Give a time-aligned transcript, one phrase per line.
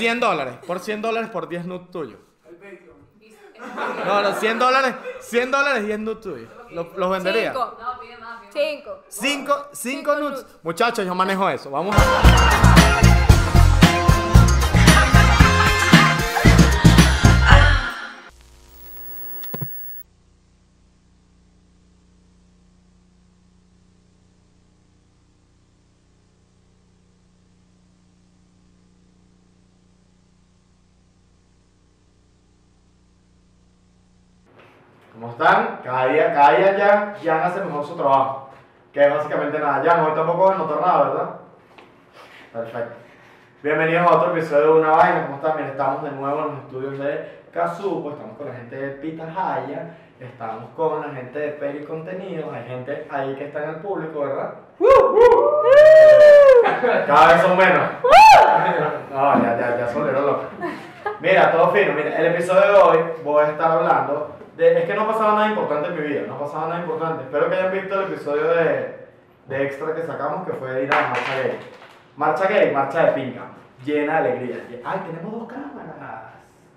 [0.00, 0.54] 100 dólares.
[0.66, 2.18] Por 100 dólares por 10 nudes tuyos.
[4.06, 4.94] No, no, 100 dólares.
[5.20, 6.48] 100 dólares 10 nudes tuyos.
[6.70, 7.52] ¿Los, los vendería?
[7.52, 7.76] Cinco.
[7.78, 8.78] No, pide más, pide más.
[8.78, 9.02] Cinco.
[9.08, 10.30] 5 5 Cinco nudes.
[10.42, 10.46] nudes.
[10.62, 11.70] Muchachos, yo manejo eso.
[11.70, 13.19] Vamos a.
[35.90, 38.48] Cada día, cada día ya, ya hace mejor su trabajo.
[38.92, 39.82] Que es básicamente nada.
[39.82, 41.30] Ya, hoy tampoco vas a notar nada, ¿verdad?
[42.52, 42.94] Perfecto.
[43.60, 45.26] Bienvenidos a otro episodio de Una Vaina.
[45.26, 45.56] ¿Cómo están?
[45.56, 48.10] Miren, estamos de nuevo en los estudios de Kazuko.
[48.12, 49.96] Estamos con la gente de Pitahaya.
[50.20, 52.54] Estamos con la gente de Peri Contenidos.
[52.54, 54.54] Hay gente ahí que está en el público, ¿verdad?
[57.08, 57.88] Cada vez son menos.
[59.12, 60.44] No, ya, ya, ya son loco.
[61.18, 61.94] Mira, todo fino.
[61.94, 64.78] Mira, el episodio de hoy voy a estar hablando de.
[64.80, 67.24] Es que no pasaba nada importante en mi vida, no pasaba nada importante.
[67.24, 69.08] Espero que hayan visto el episodio de,
[69.48, 71.58] de extra que sacamos, que fue de ir a la marcha gay.
[72.16, 73.42] Marcha gay, marcha de pinga,
[73.84, 74.80] llena de alegría.
[74.84, 76.34] ¡Ay, tenemos dos cámaras!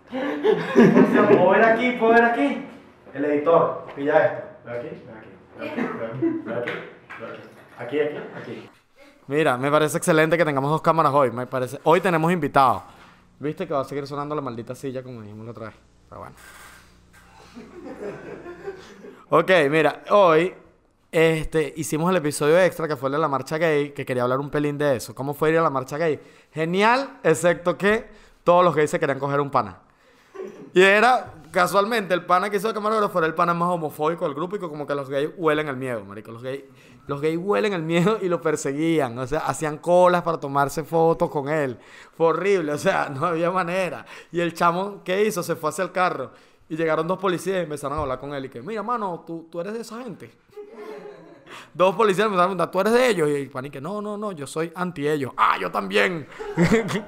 [0.09, 1.91] O sea, ¿Puedo ver aquí?
[1.93, 2.65] ¿Puedo ver aquí?
[3.13, 4.43] El editor, pilla esto.
[4.65, 5.81] Ve aquí, ve aquí, ve aquí,
[6.45, 6.71] ve aquí,
[7.19, 7.41] ve aquí.
[7.79, 8.69] Aquí, aquí, aquí.
[9.27, 11.31] Mira, me parece excelente que tengamos dos cámaras hoy.
[11.31, 11.79] Me parece.
[11.83, 12.83] Hoy tenemos invitados.
[13.39, 15.75] Viste que va a seguir sonando la maldita silla como dijimos la otra vez.
[16.09, 16.35] Pero bueno.
[19.29, 20.53] Ok, mira, hoy
[21.11, 24.39] este, hicimos el episodio extra que fue el de la marcha gay, que quería hablar
[24.39, 25.13] un pelín de eso.
[25.13, 26.19] ¿Cómo fue ir a la marcha gay?
[26.51, 28.07] Genial, excepto que
[28.43, 29.79] todos los gays se querían coger un pana.
[30.73, 34.33] Y era, casualmente, el pana que hizo el camarógrafo era el pana más homofóbico del
[34.33, 36.31] grupo y como que los gays huelen el miedo, marico.
[36.31, 36.63] Los gays,
[37.05, 39.17] los gays huelen el miedo y lo perseguían.
[39.19, 41.77] O sea, hacían colas para tomarse fotos con él.
[42.17, 44.05] Fue horrible, o sea, no había manera.
[44.31, 45.43] Y el chamo, ¿qué hizo?
[45.43, 46.31] Se fue hacia el carro.
[46.69, 48.45] Y llegaron dos policías y empezaron a hablar con él.
[48.45, 50.31] Y que, mira, mano, tú, tú eres de esa gente.
[51.73, 53.29] Dos policías empezaron a preguntar, ¿tú eres de ellos?
[53.29, 55.33] Y el pan y que, no, no, no, yo soy anti ellos.
[55.37, 56.27] Ah, yo también.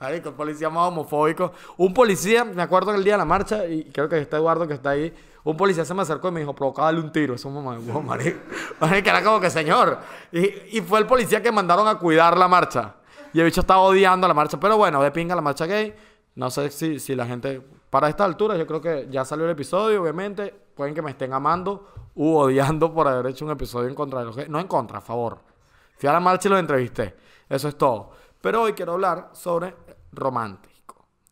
[0.00, 1.52] Marico, el policía más homofóbico.
[1.76, 4.66] Un policía, me acuerdo que el día de la marcha, y creo que está Eduardo
[4.66, 5.12] que está ahí,
[5.42, 7.34] un policía se me acercó y me dijo, provocábale un tiro.
[7.34, 8.40] Eso, mamá, wow, marico.
[8.80, 9.98] Marico, era como que, señor.
[10.32, 12.96] Y, y fue el policía que mandaron a cuidar la marcha.
[13.32, 14.58] Y el bicho estaba odiando la marcha.
[14.58, 15.94] Pero bueno, de pinga la marcha gay.
[16.34, 17.62] No sé si, si la gente...
[17.90, 20.54] Para esta altura, yo creo que ya salió el episodio, obviamente.
[20.74, 24.26] Pueden que me estén amando u odiando por haber hecho un episodio en contra de
[24.26, 24.48] los gays.
[24.48, 25.38] No en contra, a favor.
[25.96, 27.16] Fui a la marcha y los entrevisté.
[27.48, 28.10] Eso es todo.
[28.40, 29.74] Pero hoy quiero hablar sobre
[30.12, 30.76] romántico.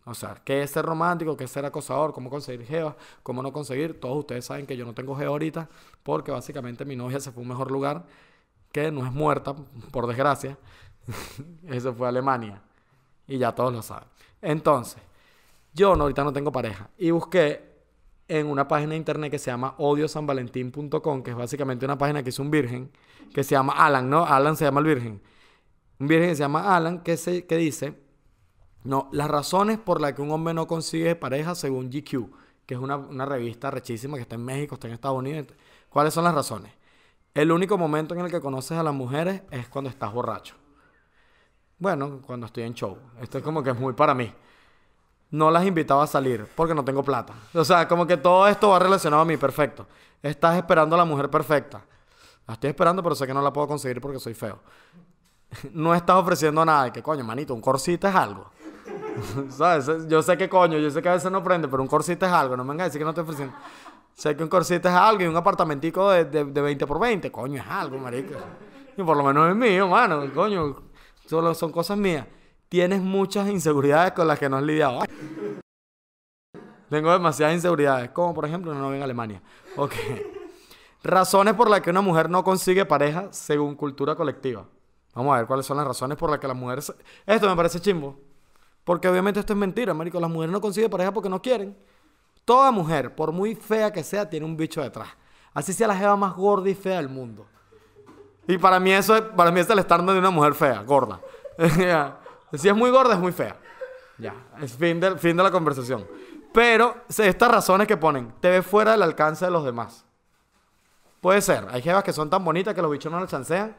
[0.07, 3.53] O sea, qué es ser romántico, qué es ser acosador, cómo conseguir geos, cómo no
[3.53, 3.99] conseguir.
[4.01, 5.69] Todos ustedes saben que yo no tengo geo ahorita
[6.03, 8.05] porque básicamente mi novia se fue a un mejor lugar
[8.71, 9.55] que no es muerta,
[9.91, 10.59] por desgracia.
[11.69, 12.61] Eso fue Alemania.
[13.27, 14.09] Y ya todos lo saben.
[14.43, 15.01] Entonces,
[15.75, 16.89] yo no, ahorita no tengo pareja.
[16.97, 17.75] Y busqué
[18.29, 22.31] en una página de internet que se llama odiosanvalentín.com, que es básicamente una página que
[22.31, 22.91] hizo un virgen,
[23.35, 24.25] que se llama Alan, ¿no?
[24.25, 25.23] Alan se llama el virgen.
[25.99, 28.01] Un virgen que se llama Alan, que, se, dice,
[28.85, 32.31] no, las razones por las que un hombre no consigue pareja según GQ,
[32.67, 35.49] que es una, una revista rechísima que está en México, está en Estados Unidos.
[35.89, 36.73] ¿Cuáles son las razones?
[37.35, 40.55] El único momento en el que conoces a las mujeres es cuando estás borracho.
[41.79, 42.97] Bueno, cuando estoy en show.
[43.21, 44.33] Esto es como que es muy para mí.
[45.35, 47.35] No las invitaba a salir porque no tengo plata.
[47.55, 49.85] O sea, como que todo esto va relacionado a mí, perfecto.
[50.23, 51.85] Estás esperando a la mujer perfecta.
[52.47, 54.61] La estoy esperando, pero sé que no la puedo conseguir porque soy feo.
[55.73, 56.93] No estás ofreciendo nada.
[56.93, 58.49] Que coño, manito, un corsita es algo.
[59.49, 60.07] ¿Sabes?
[60.07, 62.33] Yo sé que coño, yo sé que a veces no prende, pero un corsita es
[62.33, 62.57] algo.
[62.57, 63.57] No me vengas a decir que no estoy ofreciendo.
[64.15, 67.33] Sé que un corsita es algo y un apartamentico de, de, de 20 por 20,
[67.33, 68.35] coño, es algo, marico.
[68.97, 70.77] Y por lo menos es mío, mano, coño.
[71.27, 72.25] Solo son cosas mías.
[72.75, 74.99] Tienes muchas inseguridades con las que no has lidiado.
[76.91, 79.41] Tengo demasiadas inseguridades, como por ejemplo novia en Alemania.
[79.77, 79.93] Ok.
[81.05, 84.67] Razones por las que una mujer no consigue pareja según cultura colectiva.
[85.15, 86.93] Vamos a ver cuáles son las razones por las que las mujeres...
[87.25, 88.19] Esto me parece chimbo.
[88.83, 90.19] Porque obviamente esto es mentira, marico.
[90.19, 91.79] Las mujeres no consiguen pareja porque no quieren.
[92.45, 95.11] Toda mujer, por muy fea que sea, tiene un bicho detrás.
[95.53, 97.47] Así sea la jeva más gorda y fea del mundo.
[98.49, 101.21] Y para mí eso es, para mí es el estándar de una mujer fea, gorda.
[102.59, 103.57] Si es muy gorda, es muy fea.
[104.19, 106.07] Ya, es fin de, fin de la conversación.
[106.53, 110.05] Pero estas razones que ponen, te ves fuera del alcance de los demás.
[111.21, 111.67] Puede ser.
[111.71, 113.75] Hay jevas que son tan bonitas que los bichos no las chancean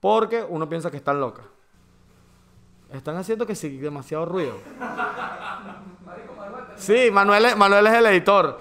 [0.00, 1.44] porque uno piensa que están locas.
[2.92, 4.54] Están haciendo que sí, demasiado ruido.
[6.76, 8.60] Sí, Manuel, es- Manuel es el editor.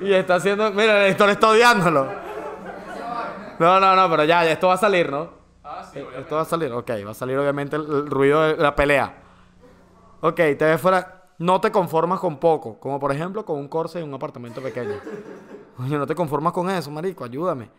[0.00, 0.70] Y está haciendo.
[0.72, 2.06] Mira, el editor está odiándolo.
[3.58, 5.37] No, no, no, pero ya esto va a salir, ¿no?
[5.94, 8.74] Eh, Esto va a salir, ok, va a salir obviamente el, el ruido de la
[8.74, 9.22] pelea.
[10.20, 11.14] Ok, te ves fuera.
[11.38, 12.78] No te conformas con poco.
[12.80, 14.96] Como por ejemplo con un Corsa y un apartamento pequeño.
[15.78, 17.24] Oye, no te conformas con eso, marico.
[17.24, 17.70] Ayúdame.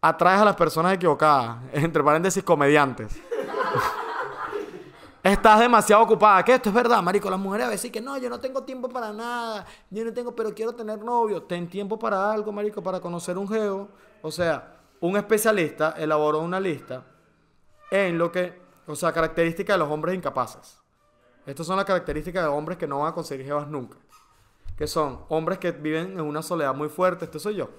[0.00, 1.56] Atraes a las personas equivocadas.
[1.72, 3.18] Entre paréntesis, comediantes.
[5.22, 6.44] Estás demasiado ocupada.
[6.44, 7.30] Que esto es verdad, marico.
[7.30, 9.64] Las mujeres a veces que no, yo no tengo tiempo para nada.
[9.90, 11.42] Yo no tengo, pero quiero tener novio.
[11.42, 13.88] Ten tiempo para algo, marico, para conocer un geo.
[14.20, 17.02] O sea, un especialista elaboró una lista
[17.90, 20.78] en lo que, o sea, características de los hombres incapaces.
[21.46, 23.96] Estas son las características de hombres que no van a conseguir geos nunca.
[24.76, 27.24] Que son hombres que viven en una soledad muy fuerte.
[27.24, 27.70] Este soy yo.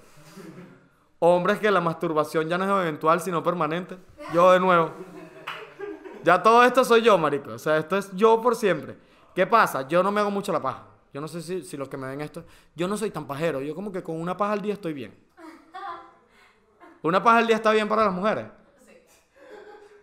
[1.20, 3.96] Hombres que la masturbación ya no es eventual, sino permanente.
[4.34, 4.90] Yo de nuevo.
[6.24, 7.52] Ya todo esto soy yo, marico.
[7.52, 8.96] O sea, esto es yo por siempre.
[9.34, 9.86] ¿Qué pasa?
[9.86, 10.84] Yo no me hago mucho la paja.
[11.14, 12.44] Yo no sé si, si los que me ven esto...
[12.74, 13.60] Yo no soy tan pajero.
[13.60, 15.16] Yo como que con una paja al día estoy bien.
[17.02, 18.46] ¿Una paja al día está bien para las mujeres?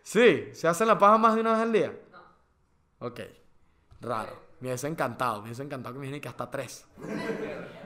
[0.07, 0.51] Sí.
[0.53, 1.93] ¿se hace la paja más de una vez al día?
[2.13, 3.07] No.
[3.07, 3.19] Ok,
[3.99, 4.47] raro.
[4.61, 6.85] Me hubiese encantado, me hubiese encantado que me dijeran que hasta tres.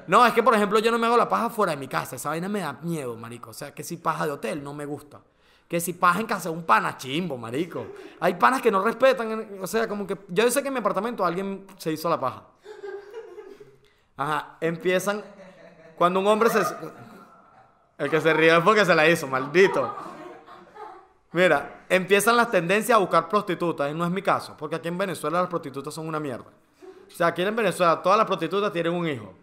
[0.05, 2.15] No, es que por ejemplo yo no me hago la paja fuera de mi casa.
[2.15, 3.49] Esa vaina me da miedo, marico.
[3.49, 5.19] O sea, que si paja de hotel no me gusta.
[5.67, 7.87] Que si paja en casa un pana chimbo, marico.
[8.19, 9.57] Hay panas que no respetan.
[9.59, 10.15] O sea, como que.
[10.27, 12.43] Yo sé que en mi apartamento alguien se hizo la paja.
[14.15, 14.57] Ajá.
[14.61, 15.23] Empiezan.
[15.97, 16.61] Cuando un hombre se.
[17.97, 19.95] El que se ríe es porque se la hizo, maldito.
[21.31, 23.91] Mira, empiezan las tendencias a buscar prostitutas.
[23.91, 24.55] Y no es mi caso.
[24.57, 26.45] Porque aquí en Venezuela las prostitutas son una mierda.
[27.07, 29.33] O sea, aquí en Venezuela todas las prostitutas tienen un hijo.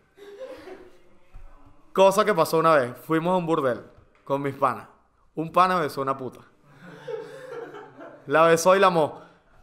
[1.93, 2.97] Cosa que pasó una vez.
[3.06, 3.83] Fuimos a un burdel
[4.25, 4.89] con mis panas.
[5.35, 6.41] Un pana besó a una puta.
[8.27, 9.21] La besó y la amó.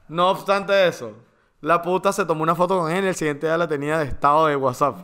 [0.07, 1.13] No obstante eso,
[1.61, 4.05] la puta se tomó una foto con él y el siguiente día la tenía de
[4.05, 4.97] estado de WhatsApp.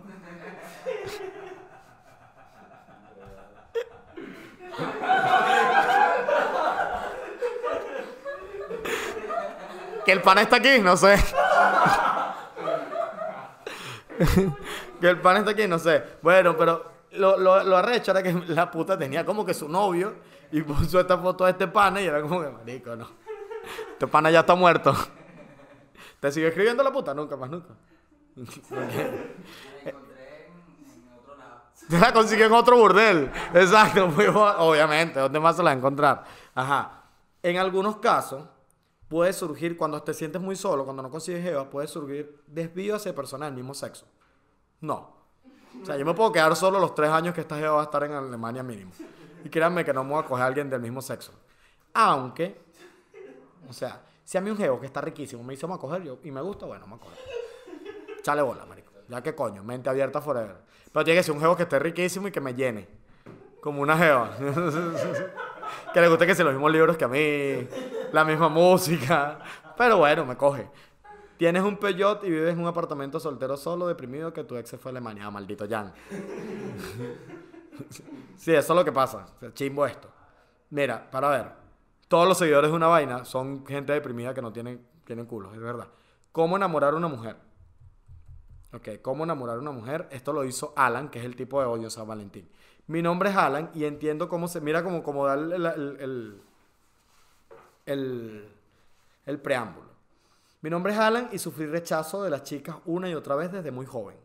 [10.12, 11.16] Que el pana está aquí, no sé.
[15.00, 16.04] que el pana está aquí, no sé.
[16.22, 20.16] Bueno, pero lo, lo, lo arrecho era que la puta tenía como que su novio
[20.52, 23.08] y puso esta foto de este pana y era como que, marico, no.
[23.94, 24.94] Este pana ya está muerto.
[26.20, 27.14] ¿Te sigue escribiendo la puta?
[27.14, 27.74] Nunca más, nunca.
[31.90, 33.32] Te la consiguió en otro burdel.
[33.54, 34.08] Exacto.
[34.58, 36.26] Obviamente, ¿dónde más se la va a encontrar?
[36.54, 37.04] Ajá.
[37.42, 38.44] En algunos casos,
[39.12, 43.14] puede surgir, cuando te sientes muy solo, cuando no consigues Eva, puede surgir desvío hacia
[43.14, 44.06] personas del mismo sexo.
[44.80, 45.18] No.
[45.82, 47.84] O sea, yo me puedo quedar solo los tres años que esta Eva va a
[47.84, 48.94] estar en Alemania mínimo.
[49.44, 51.34] Y créanme que no me voy a coger a alguien del mismo sexo.
[51.94, 52.58] Aunque,
[53.68, 56.04] o sea, si a mí un geo que está riquísimo me dice vamos a coger
[56.04, 57.20] yo y me gusta, bueno, vamos a coger.
[58.22, 58.94] Chale bola, marico.
[59.10, 60.56] Ya que coño, mente abierta forever.
[60.94, 62.88] Pero tiene que ser un geo que esté riquísimo y que me llene.
[63.60, 64.30] Como una geo.
[65.94, 67.68] que le guste que se los mismos libros que a mí,
[68.12, 69.40] la misma música.
[69.78, 70.70] Pero bueno, me coge.
[71.38, 74.78] Tienes un Peugeot y vives en un apartamento soltero solo, deprimido, que tu ex se
[74.78, 75.26] fue a Alemania.
[75.26, 75.92] Ah, maldito Jan.
[78.38, 79.26] sí, eso es lo que pasa.
[79.54, 80.08] chimbo esto.
[80.70, 81.52] Mira, para ver.
[82.08, 85.62] Todos los seguidores de una vaina son gente deprimida que no tienen, tienen culos, es
[85.62, 85.88] verdad.
[86.32, 87.38] ¿Cómo enamorar a una mujer?
[88.74, 90.08] Ok, ¿cómo enamorar a una mujer?
[90.12, 92.50] Esto lo hizo Alan, que es el tipo de odio San Valentín.
[92.88, 94.62] Mi nombre es Alan y entiendo cómo se...
[94.62, 96.42] Mira como, como el, el,
[97.86, 99.92] el preámbulo.
[100.62, 103.72] Mi nombre es Alan y sufrí rechazo de las chicas una y otra vez desde
[103.72, 104.16] muy joven.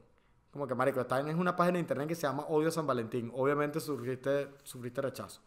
[0.50, 3.32] Como que, marico, está en una página de internet que se llama Odio San Valentín.
[3.34, 4.48] Obviamente sufriste,
[4.96, 5.40] rechazo.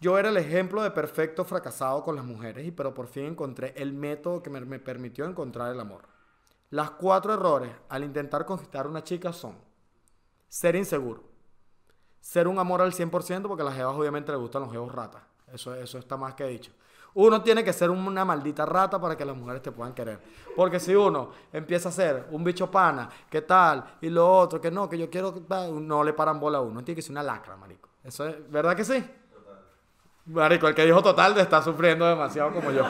[0.00, 3.72] Yo era el ejemplo de perfecto fracasado con las mujeres, y pero por fin encontré
[3.76, 6.02] el método que me, me permitió encontrar el amor.
[6.70, 9.56] Las cuatro errores al intentar conquistar a una chica son
[10.48, 11.22] ser inseguro,
[12.20, 15.22] ser un amor al 100%, porque a las jevas obviamente le gustan los jevos ratas.
[15.52, 16.72] Eso, eso está más que dicho.
[17.14, 20.20] Uno tiene que ser una maldita rata para que las mujeres te puedan querer.
[20.54, 23.84] Porque si uno empieza a ser un bicho pana, ¿qué tal?
[24.00, 25.34] Y lo otro, que no, que yo quiero,
[25.72, 26.84] no le paran bola a uno.
[26.84, 27.88] Tiene que ser una lacra, marico.
[28.04, 29.00] Eso es, ¿verdad que sí?
[29.32, 29.58] Total.
[30.26, 32.84] Marico, el que dijo total está sufriendo demasiado como yo.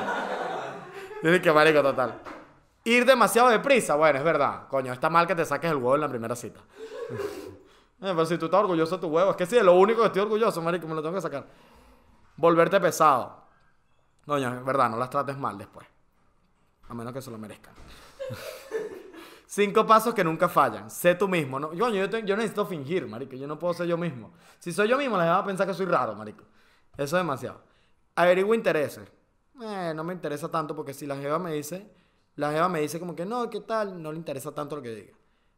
[1.23, 2.21] Tiene que, marico, total.
[2.85, 4.69] Ir demasiado deprisa, bueno, es verdad.
[4.69, 6.61] Coño, está mal que te saques el huevo en la primera cita.
[8.03, 10.01] Eh, pero si tú estás orgulloso de tu huevo, es que sí, es lo único
[10.01, 11.45] que estoy orgulloso, marico, me lo tengo que sacar.
[12.41, 13.45] Volverte pesado.
[14.25, 15.87] Coño, es verdad, no las trates mal después.
[16.89, 17.75] A menos que se lo merezcan.
[19.47, 20.89] Cinco pasos que nunca fallan.
[20.89, 21.61] Sé tú mismo.
[21.61, 21.75] ¿no?
[21.75, 23.37] Yo, yo, necesito fingir, marico.
[23.37, 24.33] Yo no puedo ser yo mismo.
[24.59, 26.45] Si soy yo mismo, la gente va a pensar que soy raro, marico.
[26.95, 27.61] Eso es demasiado.
[28.15, 29.07] Averigua intereses.
[29.61, 31.93] Eh, no me interesa tanto porque si la jeva me dice,
[32.37, 34.03] la jeva me dice como que no, ¿qué tal?
[34.03, 35.13] No le interesa tanto lo que diga.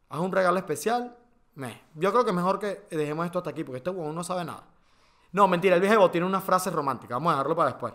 [0.09, 1.15] Haz un regalo especial.
[1.55, 1.81] Me.
[1.95, 4.43] Yo creo que es mejor que dejemos esto hasta aquí porque este huevón no sabe
[4.43, 4.72] nada.
[5.33, 7.15] No, mentira, el viejo tiene una frase romántica.
[7.15, 7.91] Vamos a dejarlo para después.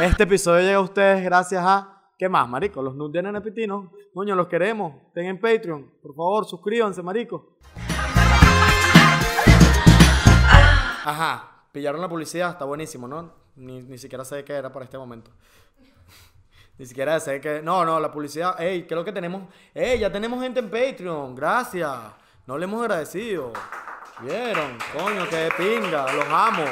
[0.00, 1.90] Este episodio llega a ustedes gracias a.
[2.18, 2.80] ¿Qué más, marico?
[2.80, 3.92] Los nudes de Nene Pitino.
[4.14, 4.94] Coño, los queremos.
[5.08, 5.92] Estén en Patreon.
[6.00, 7.58] Por favor, suscríbanse, marico.
[11.04, 11.66] Ajá.
[11.70, 12.48] Pillaron la publicidad.
[12.48, 13.30] Está buenísimo, ¿no?
[13.56, 15.30] Ni, ni siquiera sé qué era para este momento.
[16.78, 17.60] Ni siquiera sé que.
[17.60, 18.58] No, no, la publicidad.
[18.58, 19.42] Ey, creo que tenemos.
[19.74, 21.34] Ey, ya tenemos gente en Patreon.
[21.34, 22.23] Gracias.
[22.46, 23.52] No le hemos agradecido.
[24.20, 24.78] ¿Vieron?
[24.92, 26.12] Coño, qué pinga.
[26.12, 26.64] Los amo.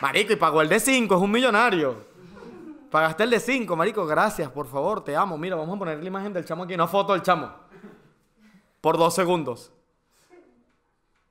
[0.00, 2.12] Marico, y pagó el de 5, es un millonario.
[2.90, 5.38] Pagaste el de 5, marico, gracias, por favor, te amo.
[5.38, 7.50] Mira, vamos a poner la imagen del chamo aquí, una foto del chamo.
[8.80, 9.72] Por dos segundos.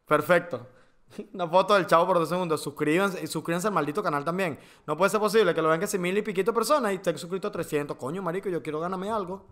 [0.08, 0.66] Perfecto.
[1.34, 2.62] Una foto del chavo por dos segundos.
[2.62, 4.58] Suscríbanse y suscríbanse al maldito canal también.
[4.88, 7.18] No puede ser posible que lo vean que si mil y piquito personas y estén
[7.18, 7.98] suscritos a 300.
[7.98, 9.46] Coño, marico, yo quiero ganarme algo.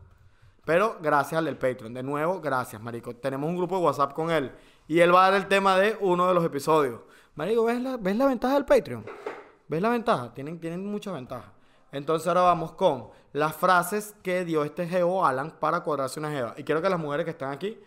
[0.66, 1.94] Pero gracias al del Patreon.
[1.94, 3.16] De nuevo, gracias, marico.
[3.16, 4.52] Tenemos un grupo de WhatsApp con él.
[4.88, 7.02] Y él va a dar el tema de uno de los episodios.
[7.36, 9.06] Marico, ¿ves la, ¿ves la ventaja del Patreon?
[9.68, 10.34] ¿Ves la ventaja?
[10.34, 11.54] Tienen, tienen mucha ventaja.
[11.92, 16.54] Entonces ahora vamos con las frases que dio este Geo Alan para cuadrarse una Jeva.
[16.58, 17.80] Y quiero que las mujeres que están aquí,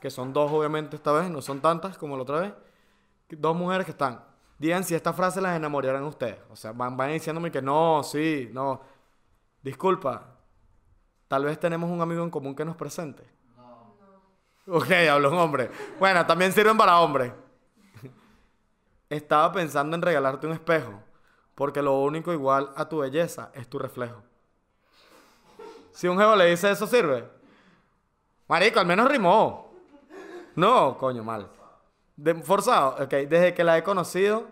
[0.00, 2.52] que son dos obviamente esta vez, no son tantas como la otra vez,
[3.28, 4.24] dos mujeres que están,
[4.58, 6.38] digan si esta frase las enamoraran a ustedes.
[6.50, 8.80] O sea, van, van diciéndome que no, sí, no.
[9.62, 10.33] Disculpa,
[11.28, 13.24] tal vez tenemos un amigo en común que nos presente.
[13.56, 13.94] No.
[14.76, 15.70] Ok, hablo un hombre.
[15.98, 17.32] Bueno, también sirven para hombres.
[19.10, 20.92] Estaba pensando en regalarte un espejo,
[21.54, 24.22] porque lo único igual a tu belleza es tu reflejo.
[25.92, 27.28] Si un jevo le dice eso, sirve.
[28.48, 29.72] Marico, al menos rimó.
[30.56, 31.48] No, coño, mal.
[32.16, 33.10] De- forzado, ok.
[33.28, 34.48] Desde que la he conocido,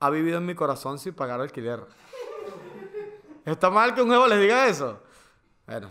[0.00, 1.84] ha vivido en mi corazón sin pagar alquiler.
[3.44, 5.00] ¿Está mal que un jevo les diga eso?
[5.66, 5.90] Bueno,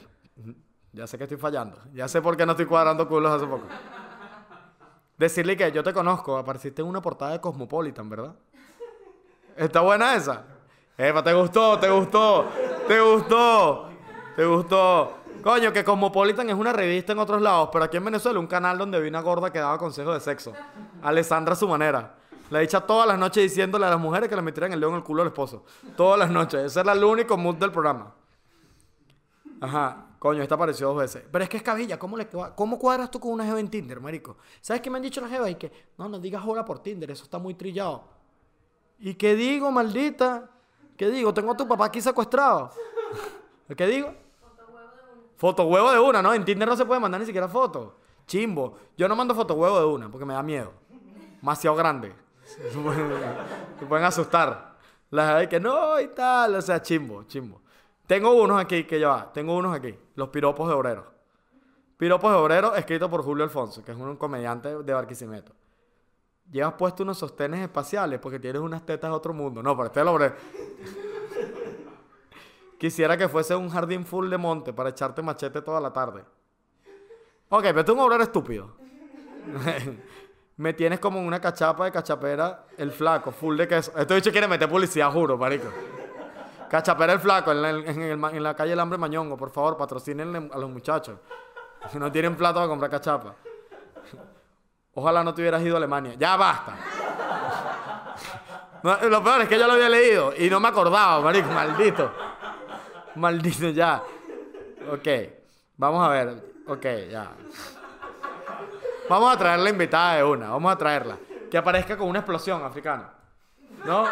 [0.91, 1.77] ya sé que estoy fallando.
[1.93, 3.65] Ya sé por qué no estoy cuadrando culos hace poco.
[5.17, 8.35] Decirle que yo te conozco, apareciste en una portada de Cosmopolitan, ¿verdad?
[9.55, 10.43] ¿Está buena esa?
[10.97, 11.79] Epa, ¿te gustó?
[11.79, 12.45] ¿Te gustó?
[12.87, 13.89] ¿Te gustó?
[14.35, 15.17] ¿Te gustó?
[15.43, 18.77] Coño, que Cosmopolitan es una revista en otros lados, pero aquí en Venezuela un canal
[18.77, 20.53] donde vi una gorda que daba consejos de sexo.
[21.01, 22.15] Alessandra a su manera.
[22.49, 24.97] La dicha todas las noches diciéndole a las mujeres que le metieran el dedo en
[24.97, 25.65] el culo al esposo.
[25.95, 26.61] Todas las noches.
[26.61, 28.13] Ese era el único mood del programa.
[29.59, 31.23] Ajá, coño, esta apareció dos veces.
[31.31, 33.99] Pero es que es cabilla, ¿cómo, le, ¿cómo cuadras tú con una jeva en Tinder,
[33.99, 34.37] marico?
[34.61, 35.49] ¿Sabes qué me han dicho las jevas?
[35.51, 38.03] Y que, no, no digas hola por Tinder, eso está muy trillado.
[38.99, 40.49] ¿Y qué digo, maldita?
[40.95, 41.33] ¿Qué digo?
[41.33, 42.71] Tengo a tu papá aquí secuestrado.
[43.77, 44.13] ¿Qué digo?
[45.37, 46.33] Foto huevo de una, ¿no?
[46.33, 47.95] En Tinder no se puede mandar ni siquiera foto.
[48.25, 48.75] Chimbo.
[48.97, 50.73] Yo no mando foto huevo de una porque me da miedo.
[51.39, 52.13] Demasiado grande.
[52.47, 53.11] Se pueden,
[53.77, 54.77] se pueden asustar.
[55.09, 56.55] Las que no y tal.
[56.55, 57.61] O sea, chimbo, chimbo.
[58.07, 59.33] Tengo unos aquí que ya va.
[59.33, 59.93] Tengo unos aquí.
[60.17, 61.05] Los piropos de obreros.
[61.95, 65.53] Piropos de obreros escrito por Julio Alfonso, que es un comediante de Barquisimeto.
[66.51, 69.61] Llevas puesto unos sostenes espaciales porque tienes unas tetas de otro mundo.
[69.61, 70.35] No, pero este es el obrero.
[72.79, 76.25] Quisiera que fuese un jardín full de monte para echarte machete toda la tarde.
[77.49, 78.75] Ok, pero tú un obrero estúpido.
[80.57, 83.91] Me tienes como una cachapa de cachapera el flaco, full de queso.
[83.95, 85.67] Este bicho quiere meter publicidad, juro, marico.
[86.69, 91.17] Cachapera el flaco en la, calle El Hambre Mañongo, por favor, patrocinen a los muchachos.
[91.91, 93.35] Que no tienen plata para comprar cachapa.
[94.93, 96.13] Ojalá no te hubieras ido a Alemania.
[96.17, 96.75] Ya basta.
[98.83, 102.11] No, lo peor es que yo lo había leído y no me acordaba, marico, maldito.
[103.15, 104.03] Maldito ya.
[104.91, 105.07] Ok,
[105.77, 106.43] vamos a ver.
[106.67, 107.31] Ok, ya.
[109.09, 111.17] Vamos a traer la invitada de una, vamos a traerla.
[111.49, 113.09] Que aparezca con una explosión africana.
[113.83, 114.05] ¿No?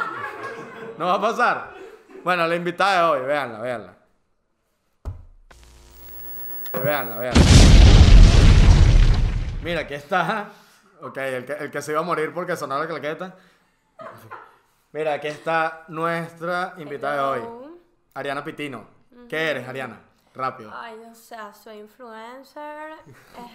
[0.97, 1.85] ¿No va a pasar?
[2.25, 3.94] Bueno, la invitada de hoy, véanla, véanla.
[6.84, 7.41] Véanla, véanla.
[9.62, 10.50] Mira, aquí está.
[11.03, 13.36] Ok, el que, el que se iba a morir porque sonaba la claqueta.
[14.91, 17.48] Mira, aquí está nuestra invitada de hoy.
[18.15, 18.88] Ariana Pitino.
[19.29, 20.01] ¿Qué eres, Ariana?
[20.34, 20.72] Rápido.
[20.74, 22.94] Ay, o sea, soy influencer,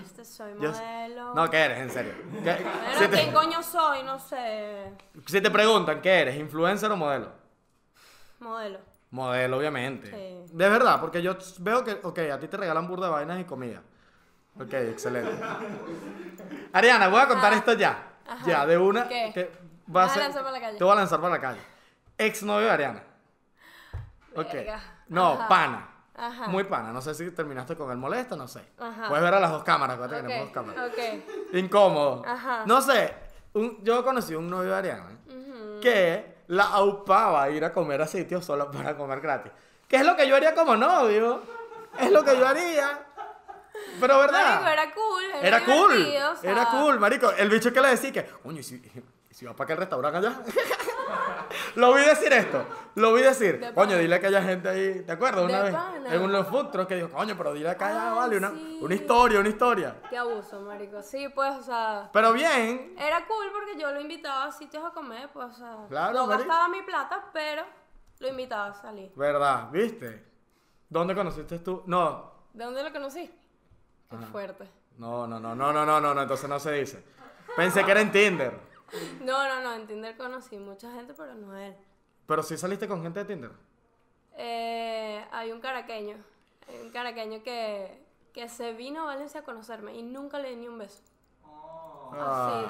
[0.00, 1.34] este, soy modelo.
[1.34, 1.78] No, ¿qué eres?
[1.80, 2.14] En serio.
[2.44, 2.64] ¿Qué-
[3.00, 4.04] si, te, ¿quién coño soy?
[4.04, 4.92] No sé.
[5.26, 6.36] si te preguntan, ¿qué eres?
[6.36, 7.39] ¿Influencer o modelo?
[8.40, 8.78] Modelo.
[9.10, 10.06] Modelo, obviamente.
[10.10, 10.56] Sí.
[10.56, 13.44] De verdad, porque yo veo que, ok, a ti te regalan burda de vainas y
[13.44, 13.82] comida.
[14.58, 15.32] Ok, excelente.
[16.72, 18.06] Ariana, voy a contar esto ya.
[18.26, 18.46] Ajá.
[18.46, 19.08] Ya, de una.
[19.08, 19.30] ¿Qué?
[19.34, 19.50] Que
[19.86, 20.78] ¿Me va a ser- lanzar para la calle?
[20.78, 21.60] Te voy a lanzar para la calle.
[22.18, 23.02] Exnovio de Ariana.
[24.36, 24.52] Ok.
[24.52, 24.80] Verga.
[25.08, 25.48] No, Ajá.
[25.48, 25.88] pana.
[26.16, 26.48] Ajá.
[26.48, 26.92] Muy pana.
[26.92, 28.62] No sé si terminaste con él molesto, no sé.
[28.78, 29.08] Ajá.
[29.08, 30.90] Puedes ver a las dos cámaras, tenemos Ok, dos cámaras.
[30.90, 31.54] ok.
[31.54, 32.22] Incómodo.
[32.26, 32.62] Ajá.
[32.66, 33.14] No sé.
[33.54, 35.10] un- yo conocí un novio de Ariana
[35.82, 39.52] que la aupaba a ir a comer a sitios solo para comer gratis.
[39.86, 41.42] ¿Qué es lo que yo haría como novio?
[41.98, 43.06] Es lo que yo haría.
[44.00, 44.60] Pero verdad.
[44.62, 45.24] Marico, era cool.
[45.24, 45.94] Era, Era cool.
[45.96, 47.30] divertido, o sea, Era cool, marico.
[47.32, 48.82] El bicho que le decía que, coño, ¿y si,
[49.30, 50.42] si va para aquel restaurante allá?
[51.76, 52.64] Lo vi decir esto.
[52.96, 53.60] Lo vi decir.
[53.60, 55.02] De Coño, dile que haya gente ahí.
[55.04, 55.72] ¿Te acuerdas una De vez?
[55.72, 56.14] pana.
[56.14, 58.78] En unos food trucks que dijo, coño, pero dile que haya, Ay, vale, una, sí.
[58.82, 59.96] una historia, una historia.
[60.10, 61.02] Qué abuso, marico.
[61.02, 62.10] Sí, pues, o sea...
[62.12, 62.94] Pero bien.
[62.98, 65.76] Era cool porque yo lo invitaba a sitios a comer, pues, o sea...
[65.88, 66.48] Claro, no marico.
[66.48, 67.62] gastaba mi plata, pero
[68.18, 69.12] lo invitaba a salir.
[69.14, 69.68] ¿Verdad?
[69.70, 70.24] ¿Viste?
[70.88, 71.82] ¿Dónde conociste tú?
[71.86, 72.32] No.
[72.52, 73.30] ¿De dónde lo conocí?
[74.10, 74.68] Qué fuerte.
[74.98, 77.02] No, no, no, no, no, no, no, no, entonces no se dice.
[77.56, 78.69] Pensé que era en Tinder.
[79.20, 81.76] No, no, no, en Tinder conocí mucha gente, pero no él.
[82.26, 83.50] Pero sí saliste con gente de Tinder.
[84.36, 86.16] Eh, hay un caraqueño,
[86.68, 90.56] hay un caraqueño que, que se vino a Valencia a conocerme y nunca le di
[90.56, 91.02] ni un beso.
[92.12, 92.64] Ah.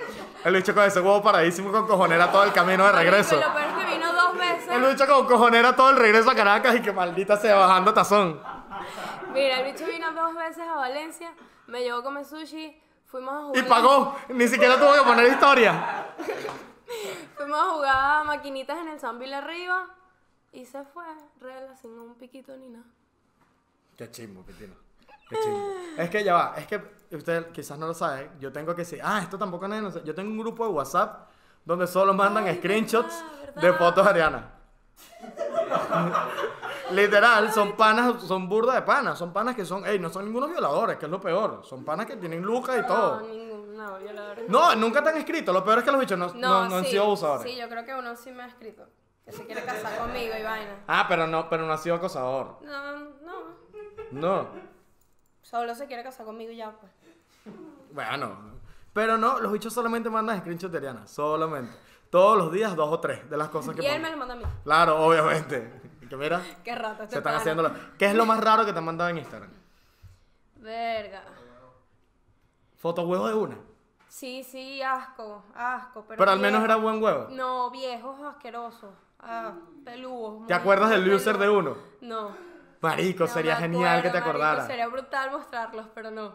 [0.00, 3.36] Así, El bicho con ese huevo paradísimo con cojonera todo el camino de regreso.
[3.36, 4.68] Lo peor es que vino dos veces.
[4.68, 8.40] El bicho con cojonera todo el regreso a Caracas y que maldita sea bajando tazón.
[9.32, 11.32] Mira, el bicho vino dos veces a Valencia,
[11.66, 12.80] me llevó a comer sushi,
[13.12, 13.64] fuimos a jugar.
[13.64, 14.16] Y pagó.
[14.30, 16.06] Ni siquiera tuvo que poner historia.
[17.36, 19.88] Fuimos a jugar maquinitas en el Sanville arriba
[20.50, 21.04] y se fue,
[21.40, 22.84] rela, sin un piquito ni nada.
[23.96, 24.74] Qué chimbo, Pitino.
[25.28, 25.70] Qué chimbo.
[25.98, 26.82] Es que ya va, es que
[27.14, 28.30] usted quizás no lo sabe.
[28.40, 30.04] Yo tengo que decir, ah, esto tampoco nadie lo sabe.
[30.04, 31.30] Yo tengo un grupo de WhatsApp
[31.64, 33.78] donde solo mandan Ay, screenshots verdad, de verdad.
[33.78, 34.50] fotos de Ariana.
[36.92, 39.18] Literal, son panas, son burda de panas.
[39.18, 41.62] Son panas que son, ey, no son ningunos violadores, que es lo peor.
[41.64, 43.20] Son panas que tienen lucas y No, todo.
[43.22, 44.48] ningún, no, violadores.
[44.48, 45.52] No, nunca te han escrito.
[45.52, 47.50] Lo peor es que los bichos no, no, no han sí, sido abusadores.
[47.52, 48.86] Sí, yo creo que uno sí me ha escrito.
[49.24, 50.80] Que se quiere casar conmigo y vaina.
[50.88, 52.58] Ah, pero no, pero no ha sido acosador.
[52.62, 53.62] No, no.
[54.10, 54.48] No.
[55.42, 56.90] Solo se quiere casar conmigo y ya, pues.
[57.92, 58.36] Bueno,
[58.92, 61.72] pero no, los bichos solamente mandan screenshots de Ariana, solamente.
[62.10, 64.12] Todos los días, dos o tres de las cosas que Y él me mandan.
[64.12, 64.60] lo manda a mí.
[64.64, 65.81] Claro, obviamente.
[66.12, 67.36] Que mira, Qué rato este se están pana.
[67.38, 67.62] haciendo.
[67.62, 69.50] lo- ¿Qué es lo más raro que te han mandado en Instagram?
[70.56, 71.22] Verga.
[72.76, 73.56] Foto huevo de una.
[74.08, 76.04] Sí, sí, asco, asco.
[76.06, 77.28] Pero, Pero al menos era buen huevo.
[77.30, 78.90] No, viejos asquerosos.
[79.20, 79.52] Ah,
[79.86, 80.46] peludos.
[80.48, 81.78] ¿Te acuerdas del muy user de uno?
[82.02, 82.36] No.
[82.82, 84.66] Marico, No sería genial que te acordaras.
[84.66, 86.34] Sería brutal mostrarlos, pero no.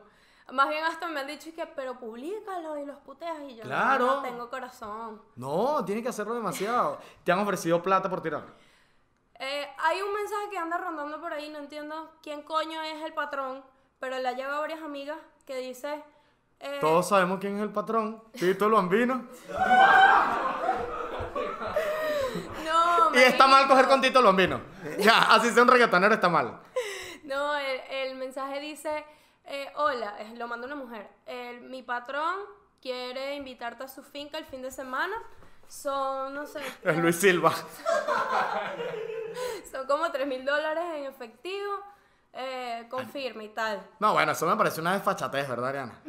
[0.54, 4.06] Más bien hasta me han dicho que, pero públicalo y los puteas y yo Claro.
[4.08, 5.22] no tengo corazón.
[5.36, 6.98] No, tienes que hacerlo demasiado.
[7.24, 8.44] Te han ofrecido plata por tirar.
[9.40, 13.14] Eh, hay un mensaje que anda rondando por ahí, no entiendo quién coño es el
[13.14, 13.64] patrón,
[14.00, 16.04] pero le ha llegado a varias amigas que dice...
[16.60, 18.24] eh, Todos sabemos quién es el patrón.
[18.34, 19.28] Tito el bambino.
[22.66, 24.60] No, Y está mal coger con Tito el bambino.
[25.00, 26.60] Ya, así sea un reggaetonero está mal.
[27.24, 29.06] No, el, el mensaje dice,
[29.46, 31.08] eh, hola, lo manda una mujer.
[31.62, 32.36] Mi patrón
[32.82, 35.16] quiere invitarte a su finca el fin de semana.
[35.68, 37.54] Son, no sé, Es Luis Silva.
[39.72, 41.72] son como 3 mil dólares en efectivo.
[42.34, 43.82] Eh, confirma y tal.
[44.00, 46.00] No, bueno, eso me parece una desfachatez, ¿verdad, Ariana?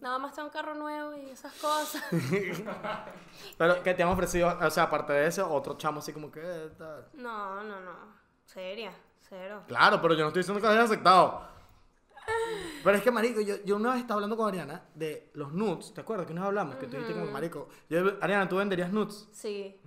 [0.00, 2.02] Nada más tengo un carro nuevo y esas cosas.
[3.58, 6.40] Pero que te han ofrecido, o sea, aparte de ese, otro chamo así como que...
[6.42, 7.08] eh, tal.
[7.14, 7.92] No, no, no.
[8.44, 8.92] Seria,
[9.28, 9.62] cero.
[9.66, 11.42] Claro, pero yo no estoy diciendo que lo hayas aceptado.
[12.84, 15.92] Pero es que, marico, yo, yo una vez estaba hablando con Ariana de los nudes.
[15.92, 16.76] ¿Te acuerdas que nos hablamos?
[16.76, 19.28] Que tú dijiste como, marico, yo- Ariana, ¿tú venderías nudes?
[19.32, 19.80] Sí.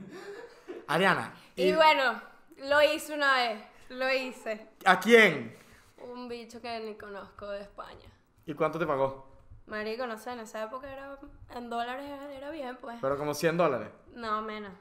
[0.89, 1.31] Ariana.
[1.55, 2.19] Y bueno,
[2.57, 3.61] lo hice una vez.
[3.89, 4.67] Lo hice.
[4.85, 5.55] ¿A quién?
[5.97, 8.09] Un bicho que ni conozco de España.
[8.45, 9.27] ¿Y cuánto te pagó?
[9.67, 11.15] Marico, no sé, en esa época era
[11.55, 12.97] en dólares era, era bien, pues.
[13.01, 13.89] Pero como 100 dólares.
[14.15, 14.71] No, menos.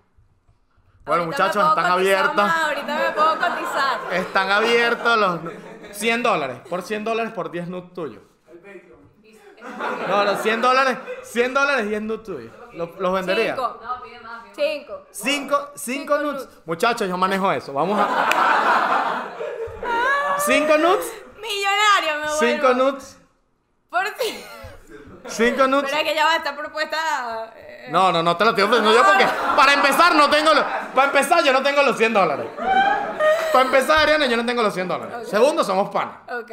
[1.04, 2.34] Bueno, Ahorita muchachos, están abiertos.
[2.36, 4.12] más, ahorita me puedo cotizar.
[4.14, 5.42] Están abiertos los...
[5.42, 5.52] nu-
[5.92, 6.60] 100 dólares.
[6.68, 8.22] Por 100 dólares por 10 nudes tuyos.
[10.08, 12.52] No, los 100 dólares, 100 dólares 10 nudes tuyos.
[12.72, 13.54] ¿Los, los vendería?
[13.54, 13.80] Cinco.
[14.58, 15.02] Cinco.
[15.10, 16.48] Cinco, cinco nudes.
[16.66, 17.72] Muchachos, yo manejo eso.
[17.72, 19.24] Vamos a.
[20.38, 21.12] Cinco nudes.
[21.40, 22.36] Millonario me vuelvo.
[22.38, 23.18] Cinco nudes.
[23.90, 24.44] Por ti.
[25.28, 25.90] Cinco nudes.
[25.90, 27.52] Pero es que ya va esta propuesta.
[27.56, 30.64] eh, No, no, no te lo estoy ofreciendo yo porque para empezar no tengo los,
[30.94, 32.46] para empezar yo no tengo los 100 dólares.
[33.52, 35.28] Para empezar, Ariana, yo no tengo los 100 dólares.
[35.28, 36.16] Segundo, somos panas.
[36.30, 36.50] Ok.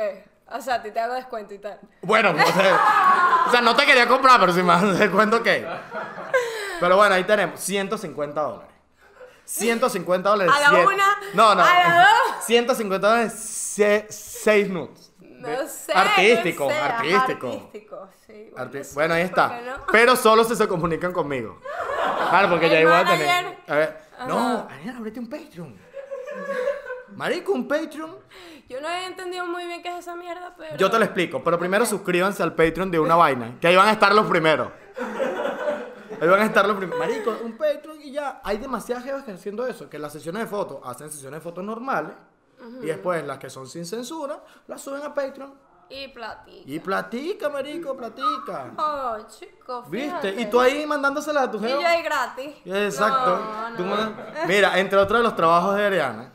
[0.52, 1.80] O sea, a ti te hago descuento y tal.
[2.02, 2.72] Bueno, no sé.
[3.48, 5.66] o sea, no te quería comprar, pero si más te cuento que.
[6.80, 8.72] Pero bueno, ahí tenemos 150 dólares.
[9.46, 10.54] 150 dólares.
[10.56, 11.62] A la siete- una, No, no.
[11.64, 12.00] a la
[12.36, 12.46] dos.
[12.46, 13.34] 150 dólares,
[14.10, 15.12] 6 nudes.
[15.20, 15.94] No sé.
[15.94, 17.48] Artístico, no sé, artístico.
[17.52, 18.50] Artístico, sí.
[18.56, 19.62] Bueno, bueno, ahí ¿por está.
[19.62, 19.86] no?
[19.92, 21.60] Pero solo si se comunican conmigo.
[22.30, 23.58] Claro, porque ya igual a tener.
[23.68, 24.02] A ver.
[24.28, 24.68] No.
[24.70, 25.78] Ariana, ábrete un Patreon.
[27.10, 28.18] Marico, un Patreon.
[28.68, 30.76] Yo no he entendido muy bien qué es esa mierda, pero.
[30.78, 33.88] Yo te lo explico, pero primero suscríbanse al Patreon de una vaina, que ahí van
[33.90, 34.70] a estar los primeros.
[36.22, 37.00] Ahí van a estar los primeros.
[37.00, 38.42] Marico, un Patreon y ya.
[38.44, 41.64] Hay demasiadas jevas que haciendo eso, que las sesiones de fotos hacen sesiones de fotos
[41.64, 42.14] normales
[42.82, 45.54] y después las que son sin censura las suben a Patreon
[45.90, 46.64] Y platica.
[46.72, 48.72] Y platica, marico, platica.
[48.78, 50.08] Oh, chico, ¿Viste?
[50.08, 50.42] fíjate.
[50.42, 51.74] Y tú ahí mandándosela a tu Y jefe.
[51.82, 52.56] yo ahí gratis.
[52.66, 53.38] Exacto.
[53.38, 53.96] No, Tú no.
[53.96, 56.32] mandas- Mira, entre otros de los trabajos de Ariana,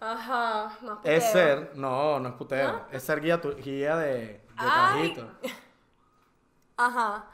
[0.00, 1.32] Ajá, más es puteo.
[1.32, 5.30] ser, no, no es putero, es ser guía, tu- guía de, de Ay.
[6.76, 7.24] Ajá.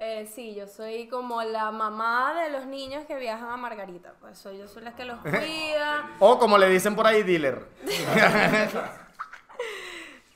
[0.00, 4.12] Eh, sí, yo soy como la mamá de los niños que viajan a Margarita.
[4.20, 6.10] Pues soy, yo soy la que los cuida.
[6.20, 7.66] O como le dicen por ahí, dealer.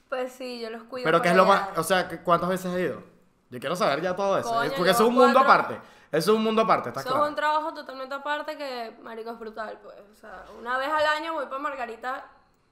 [0.08, 1.04] Pues sí, yo los cuido.
[1.06, 1.68] Pero ¿qué es lo allá.
[1.70, 3.02] más, o sea, ¿qué- ¿cuántos veces has ido?
[3.48, 4.50] Yo quiero saber ya todo eso.
[4.50, 5.52] Coño, porque eso es un mundo cuatro.
[5.52, 5.74] aparte.
[6.10, 9.38] Eso es un mundo aparte, ¿estás Eso es un trabajo totalmente aparte que, marico, es
[9.38, 9.96] brutal, pues.
[10.12, 12.26] O sea, una vez al año voy para Margarita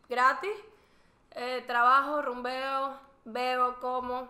[0.09, 0.50] gratis.
[1.31, 2.92] eh, trabajo, rumbeo,
[3.24, 4.29] bebo, como.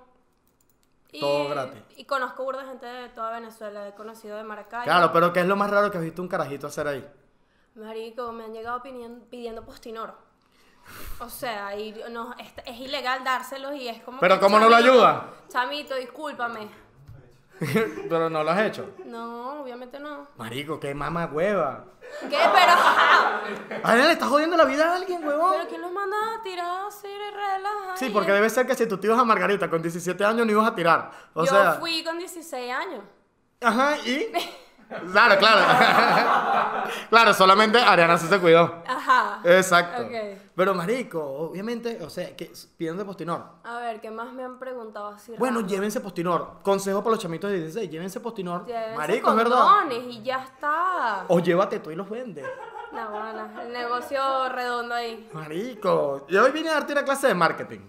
[1.13, 1.81] Y, Todo gratis.
[1.97, 3.89] Y conozco burda gente de toda Venezuela.
[3.89, 4.85] He conocido de Maracay.
[4.85, 7.07] Claro, pero ¿qué es lo más raro que has visto un carajito hacer ahí?
[7.75, 10.15] Marico, me han llegado pidiendo, pidiendo postinoro.
[11.21, 14.21] O sea, y no, es, es ilegal dárselos y es como.
[14.21, 15.31] Pero que, ¿cómo no lo ayuda?
[15.49, 16.69] Chamito, discúlpame.
[18.09, 18.95] pero no lo has hecho.
[19.05, 20.27] No, obviamente no.
[20.37, 21.85] Marico, qué mama hueva.
[22.23, 22.39] ¿Qué?
[22.39, 22.73] Pero.
[23.85, 25.53] A él le estás jodiendo la vida a alguien, huevón.
[25.53, 27.97] ¿Pero quién los manda a tirar así de relaja?
[27.97, 30.53] Sí, porque debe ser que si tú te ibas a Margarita con 17 años no
[30.53, 31.11] ibas a tirar.
[31.35, 31.73] O Yo sea.
[31.75, 33.05] fui con 16 años.
[33.61, 34.33] Ajá, y.
[35.13, 36.91] Claro, claro.
[37.11, 38.83] claro, solamente Ariana sí se cuidó.
[38.87, 39.41] Ajá.
[39.45, 40.09] Exacto.
[40.55, 43.45] Pero, marico, obviamente, o sea, que piden de postinor.
[43.65, 45.33] A ver, ¿qué más me han preguntado así?
[45.39, 45.69] Bueno, raro?
[45.69, 46.59] llévense postinor.
[46.63, 48.67] Consejo para los chamitos de 16, llévense postinor.
[48.67, 49.91] Llévense marico, es verdad.
[49.91, 51.25] y ya está.
[51.29, 52.45] O llévate tú y los vendes.
[52.93, 55.31] No, bueno, el negocio redondo ahí.
[55.33, 57.81] Marico, yo hoy vine a darte una clase de marketing.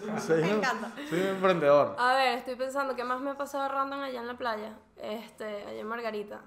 [0.26, 0.92] Soy Me un- encanta.
[1.08, 1.96] Soy un emprendedor.
[1.98, 4.72] A ver, estoy pensando, ¿qué más me ha pasado random allá en la playa?
[4.96, 6.40] Este, allá en Margarita.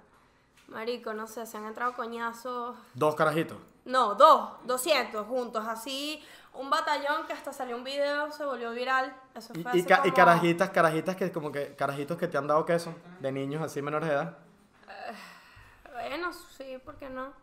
[0.68, 2.76] Marico, no sé, se han entrado coñazos.
[2.94, 3.58] Dos carajitos.
[3.86, 6.24] No, dos, 200 juntos, así.
[6.54, 9.14] Un batallón que hasta salió un video, se volvió viral.
[9.36, 12.66] Eso fue y ca- y carajitas, carajitas que como que, carajitos que te han dado
[12.66, 14.38] queso, de niños así menores de edad.
[15.92, 17.34] Bueno, sí, ¿por qué no?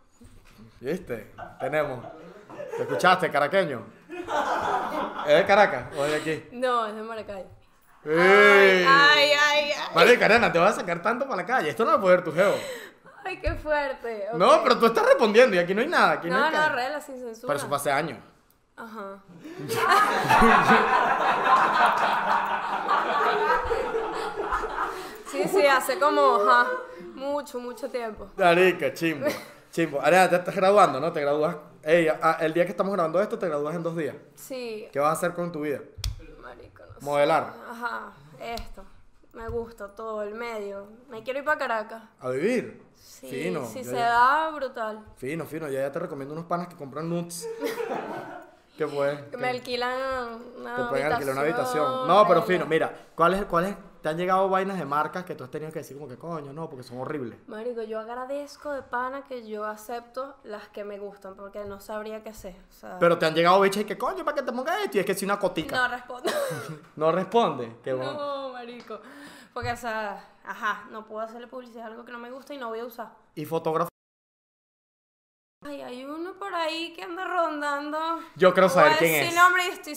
[0.80, 1.32] ¿Viste?
[1.58, 2.04] Tenemos.
[2.76, 3.82] ¿Te escuchaste, caraqueño?
[5.26, 6.48] ¿Es de Caracas o es de aquí?
[6.52, 7.44] No, es de Maracay.
[8.04, 8.86] ¡Ey!
[8.88, 9.72] Ay, ay, ay.
[9.94, 11.68] Marica, Arena, te vas a sacar tanto para la calle.
[11.68, 12.54] Esto no lo puede ver tu geo.
[13.24, 14.28] Ay, qué fuerte.
[14.34, 16.12] No, pero tú estás respondiendo y aquí no hay nada.
[16.12, 17.46] Aquí no, No, hay no, sin censura.
[17.46, 18.18] Pero eso fue hace años.
[18.76, 19.22] Ajá.
[25.30, 26.68] sí, sí, hace como, ajá,
[27.14, 28.28] mucho, mucho tiempo.
[28.36, 29.26] Marica, chimbo.
[29.70, 30.00] Chimbo.
[30.00, 31.12] Arena, te estás graduando, ¿no?
[31.12, 31.56] Te gradúas.
[31.82, 34.14] Ey, a- el día que estamos grabando esto, te gradúas en dos días.
[34.34, 35.80] Sí, ¿Qué vas a hacer con tu vida?
[36.42, 37.04] marico, no sé.
[37.04, 37.54] Modelar.
[37.70, 38.84] Ajá, esto.
[39.32, 40.86] Me gusta todo, el medio.
[41.08, 42.02] Me quiero ir para Caracas.
[42.18, 42.82] A vivir.
[42.96, 43.64] Sí, fino.
[43.66, 45.04] si yo se ya- da, brutal.
[45.16, 45.68] Fino, fino.
[45.68, 47.46] Ya, ya te recomiendo unos panas que compran nuts.
[48.76, 49.20] que pues.
[49.30, 52.08] Que me alquilan una Te pueden alquilar una habitación.
[52.08, 55.50] No, pero fino, mira, ¿cuáles, ¿cuáles te han llegado vainas de marcas que tú has
[55.50, 57.38] tenido que decir como que coño, no, porque son horribles?
[57.46, 62.22] Marico, yo agradezco de pana que yo acepto las que me gustan, porque no sabría
[62.22, 62.56] qué hacer.
[62.68, 64.96] O sea, Pero te han llegado bichas y que coño, para que te pongas esto.
[64.96, 65.76] Y es que si una cotica.
[65.76, 66.30] no respondo.
[66.96, 67.76] No, responde.
[67.82, 68.12] Qué bueno.
[68.12, 69.00] no, marico.
[69.54, 72.58] Porque, o sea, ajá, no puedo hacerle publicidad a algo que no me gusta y
[72.58, 73.10] no voy a usar.
[73.34, 73.88] Y fotógrafo.
[75.64, 77.98] Ay, hay uno por ahí que anda rondando.
[78.36, 79.34] Yo quiero saber quién es.
[79.34, 79.94] nombre y estoy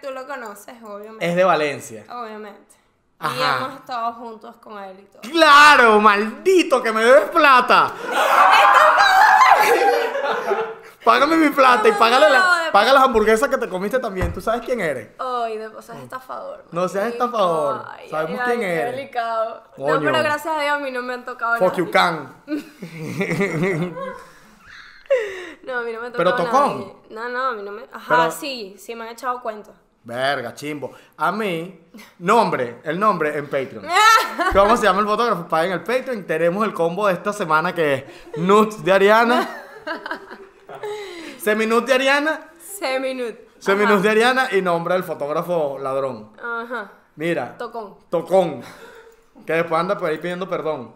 [0.00, 1.28] tú lo conoces, obviamente.
[1.28, 2.04] Es de Valencia.
[2.10, 2.85] Obviamente.
[3.18, 5.22] Y hemos estado juntos con él y todo.
[5.22, 6.00] ¡Claro!
[6.00, 6.82] ¡Maldito!
[6.82, 7.92] ¡Que me debes plata!
[11.04, 14.32] Págame mi plata y págale, la, No, paga las hamburguesas que te comiste también.
[14.34, 15.10] ¿Tú sabes quién eres?
[15.20, 16.64] Ay, de cosas estafador.
[16.72, 17.84] No seas estafador.
[17.88, 18.96] Ay, Sabemos ay, quién ay, eres.
[18.96, 19.62] delicado.
[19.76, 19.94] Coño.
[19.94, 22.34] No, pero gracias a Dios a mí no me han tocado Fuck you can.
[25.62, 26.78] No, a mí no me ha Pero tocado tocón.
[26.80, 26.96] nadie.
[27.10, 27.82] No, no, a mí no me...
[27.92, 29.74] Ajá, Pero- sí, sí me han echado cuentos.
[30.06, 30.92] Verga, chimbo.
[31.16, 31.80] A mí,
[32.20, 33.84] nombre, el nombre en Patreon.
[34.52, 35.48] ¿Cómo se llama el fotógrafo?
[35.48, 36.24] Paguen el Patreon.
[36.24, 38.04] Tenemos el combo de esta semana que es
[38.38, 39.48] Nuts de Ariana.
[41.38, 42.50] Seminut de Ariana.
[42.58, 43.34] Seminut.
[43.58, 46.30] Seminut de Ariana y nombre del fotógrafo ladrón.
[46.42, 46.92] Ajá.
[47.16, 47.56] Mira.
[47.58, 47.96] Tocón.
[48.10, 48.62] Tocón.
[49.44, 50.94] Que después anda por ahí pidiendo perdón.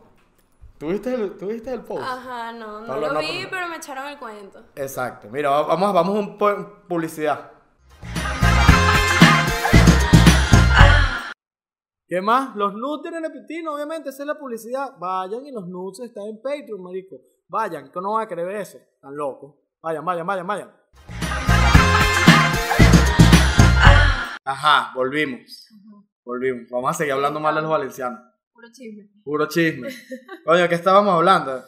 [0.79, 2.03] ¿Tuviste el, ¿tuviste el post?
[2.03, 4.63] Ajá, no, no Pablo, lo no, vi, pero- pero me echaron el cuento.
[4.77, 5.29] Exacto.
[5.31, 7.51] Mira, va- vamos, vamos a un pu- publicidad.
[12.11, 12.57] ¿Qué más?
[12.57, 14.99] Los nudes tienen el pitino, obviamente, esa es la publicidad.
[14.99, 17.21] Vayan y los nudes están en Patreon, marico.
[17.47, 18.79] Vayan, que no van a querer ver eso.
[18.79, 19.55] Están locos.
[19.81, 20.73] Vayan, vayan, vayan, vayan.
[24.45, 25.69] Ajá, volvimos.
[26.25, 26.69] Volvimos.
[26.69, 28.21] Vamos a seguir hablando mal de los valencianos.
[28.53, 29.09] Puro chisme.
[29.23, 29.89] Puro chisme.
[30.47, 31.63] Oye, ¿qué estábamos hablando?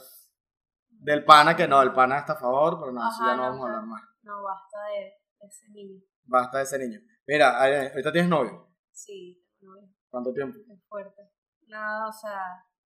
[0.89, 3.43] Del pana que no, el pana está a favor, pero no, eso Ajá, ya no
[3.45, 4.03] no, vamos a hablar más.
[4.25, 6.03] No, basta de, ese niño.
[6.25, 6.99] Basta de ese niño.
[7.29, 8.75] Mira, ahorita tienes novio.
[8.91, 9.89] Sí, novio.
[10.13, 10.59] ¿Cuánto tiempo?
[10.71, 11.23] Es fuerte.
[11.69, 12.39] Nada, o sea,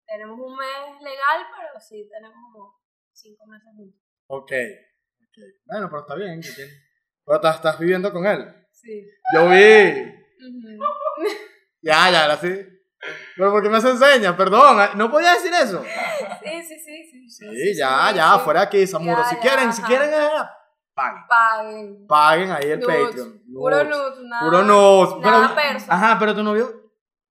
[0.06, 2.78] tenemos un mes legal, pero sí tenemos como
[3.12, 3.98] cinco meses juntos.
[4.26, 4.52] Ok.
[4.52, 5.38] ok.
[5.64, 6.42] Bueno, pero está bien.
[6.42, 6.68] ¿qué?
[7.24, 8.44] Pero estás, estás viviendo con él.
[8.72, 9.06] Sí.
[9.34, 10.12] Yo vi.
[11.80, 12.60] Ya, ya, ahora sí.
[13.36, 14.36] Pero ¿por qué me hace enseña?
[14.36, 15.82] Perdón, no podía decir eso.
[16.42, 17.56] Sí, sí, sí, sí.
[17.56, 19.22] Sí, ya, ya, fuera de aquí, Samuro.
[19.22, 20.28] Ya, si ya, quieren, si quieren, eh,
[20.94, 21.22] paguen.
[21.26, 22.06] Paguen.
[22.06, 22.80] Paguen ahí el.
[22.80, 23.42] Patreon.
[23.50, 24.18] Puro Nudes.
[24.24, 24.44] nada.
[24.44, 25.20] Puro nudes.
[25.22, 25.84] Nada Pero-.
[25.88, 26.83] Ajá, pero tu novio,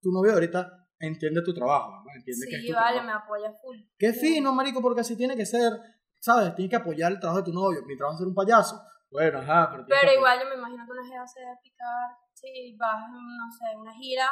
[0.01, 2.03] tu novio ahorita entiende tu trabajo, ¿no?
[2.15, 3.05] Entiende que es Sí, tu vale, trabajo.
[3.05, 3.77] me apoya full.
[3.97, 5.71] Qué fino, marico, porque así tiene que ser,
[6.19, 6.53] ¿sabes?
[6.55, 7.81] Tienes que apoyar el trabajo de tu novio.
[7.85, 8.81] Mi trabajo es ser un payaso.
[9.09, 9.85] Bueno, ajá, pero...
[9.87, 12.09] Pero igual yo me imagino que una jeva se debe picar.
[12.33, 14.25] Sí, vas, no sé, una gira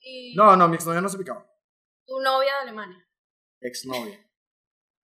[0.00, 1.44] y No, no, mi exnovia no se picaba.
[2.06, 2.98] tu novia de Alemania.
[3.60, 4.18] Exnovia.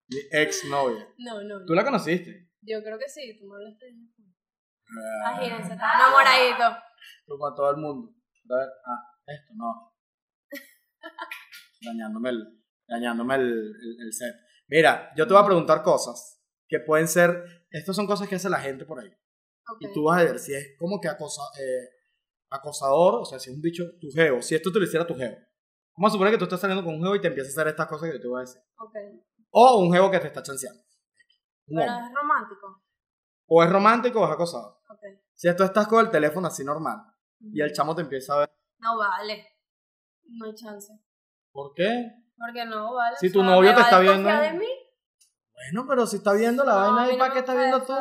[0.09, 1.09] Mi exnovia.
[1.19, 1.65] No, no.
[1.67, 2.51] ¿Tú la conociste?
[2.63, 3.93] Yo creo que sí, tú me hablaste de.
[5.25, 6.79] Ah, Imagínense, está enamoradito.
[7.27, 8.13] Como a todo el mundo.
[8.51, 9.93] A ver, ah, esto no.
[11.87, 14.35] Dañándome el, dañándome el, el- el set.
[14.69, 17.45] Mira, yo te voy a preguntar cosas que pueden ser.
[17.71, 19.09] Estas son cosas que hace la gente por ahí.
[19.69, 19.79] Ok.
[19.81, 21.89] Y tú vas a ver si es como que acosa, eh,
[22.51, 24.41] acosador, o sea, si es un bicho, tu geo.
[24.43, 25.37] Si esto te lo hiciera tu geo.
[25.97, 27.69] Vamos a suponer que tú estás saliendo con un geo y te empieza a hacer
[27.69, 28.61] estas cosas que yo te voy a decir.
[28.79, 28.95] Ok.
[29.51, 30.83] O un geo que te está chanceando.
[31.67, 32.83] Pero es romántico.
[33.49, 34.79] O es romántico o es acosador.
[34.91, 35.01] Ok.
[35.35, 36.99] Si tú estás con el teléfono así normal
[37.41, 38.51] y el chamo te empieza a ver.
[38.79, 39.47] No vale.
[40.29, 40.93] No hay chance.
[41.57, 42.13] ¿Por qué?
[42.37, 43.17] Porque no vale.
[43.17, 44.69] Si o tu sea, novio ¿me te está viendo de mí?
[45.55, 47.95] Bueno, pero si está viendo la No, vaina ahí, ¿para qué está viendo tú?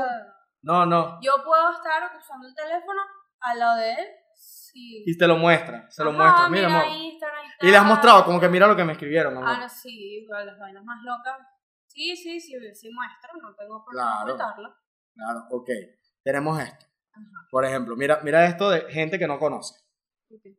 [0.62, 1.18] No, no.
[1.22, 3.02] Yo puedo estar usando el teléfono
[3.40, 4.08] al lado de él.
[4.36, 5.04] Sí.
[5.06, 6.50] Y te lo muestra, se lo muestra.
[6.50, 6.98] Mira, mira amor.
[6.98, 9.48] Instagram Y le has mostrado, como que mira lo que me escribieron, amor.
[9.48, 11.38] Ah, no, sí, las vainas más locas.
[11.88, 14.02] Sí, sí, sí, sí muestro, no tengo por qué
[14.36, 14.38] Claro.
[15.14, 15.70] Claro, ok.
[16.24, 16.86] Tenemos esto.
[17.14, 17.48] Ajá.
[17.50, 19.76] Por ejemplo, mira, mira esto de gente que no conoce.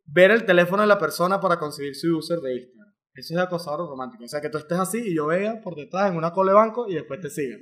[0.07, 2.86] Ver el teléfono de la persona para conseguir su user de Instagram.
[3.17, 4.25] Eso es de acosador romántico.
[4.25, 6.57] O sea, que tú estés así y yo vea por detrás en una cola de
[6.57, 7.57] banco y después te siga.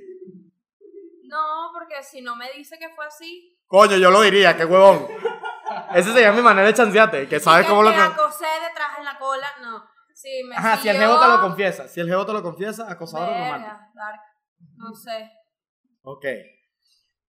[1.23, 3.57] No, porque si no me dice que fue así.
[3.65, 5.07] Coño, yo lo diría, qué huevón.
[5.93, 7.97] Esa sería mi manera de chancearte, que sabes y cómo lo que...
[7.97, 9.83] acosé detrás en la cola, no.
[10.13, 11.87] Sí, me Ajá, si el geo te lo confiesa.
[11.87, 13.91] Si el geo te lo confiesa, acosador verga, romántico.
[13.95, 14.21] dark.
[14.75, 15.31] No sé.
[16.03, 16.25] Ok.